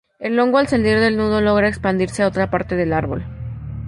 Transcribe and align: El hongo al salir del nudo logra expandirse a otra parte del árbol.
El 0.17 0.39
hongo 0.39 0.57
al 0.57 0.67
salir 0.67 0.99
del 0.99 1.15
nudo 1.15 1.41
logra 1.41 1.67
expandirse 1.67 2.23
a 2.23 2.27
otra 2.27 2.49
parte 2.49 2.75
del 2.75 2.91
árbol. 2.91 3.23